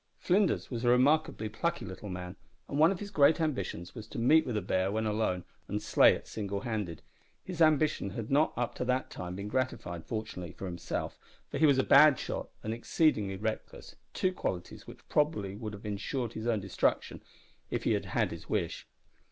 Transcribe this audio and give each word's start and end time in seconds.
Flinders 0.17 0.71
was 0.71 0.83
a 0.83 0.89
remarkably 0.89 1.47
plucky 1.47 1.85
little 1.85 2.09
man, 2.09 2.35
and 2.67 2.79
one 2.79 2.91
of 2.91 2.99
his 2.99 3.11
great 3.11 3.39
ambitions 3.39 3.93
was 3.93 4.07
to 4.07 4.17
meet 4.17 4.47
with 4.47 4.57
a 4.57 4.61
bear, 4.63 4.91
when 4.91 5.05
alone, 5.05 5.43
and 5.67 5.79
slay 5.79 6.13
it 6.15 6.25
single 6.25 6.61
handed. 6.61 7.03
His 7.43 7.61
ambition 7.61 8.09
had 8.09 8.31
not 8.31 8.51
up 8.57 8.73
to 8.77 8.85
that 8.85 9.11
time, 9.11 9.35
been 9.35 9.47
gratified, 9.47 10.03
fortunately 10.03 10.53
for 10.53 10.65
himself, 10.65 11.19
for 11.51 11.59
he 11.59 11.67
was 11.67 11.77
a 11.77 11.83
bad 11.83 12.17
shot 12.17 12.49
and 12.63 12.73
exceedingly 12.73 13.35
reckless, 13.37 13.95
two 14.11 14.33
qualities 14.33 14.87
which 14.87 14.97
would 15.01 15.09
probably 15.09 15.55
have 15.55 15.85
insured 15.85 16.33
his 16.33 16.47
own 16.47 16.61
destruction 16.61 17.21
if 17.69 17.83
he 17.83 17.91
had 17.93 18.05
had 18.05 18.31
his 18.31 18.49
wish. 18.49 18.87